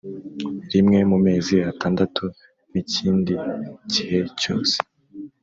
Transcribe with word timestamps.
rimwe 0.71 0.99
mu 1.11 1.17
mezi 1.25 1.55
atandatu 1.71 2.23
n 2.71 2.73
ikindi 2.81 3.33
gihe 3.91 4.19
cyose 4.41 4.77